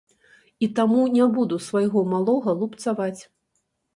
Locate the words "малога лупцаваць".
2.13-3.21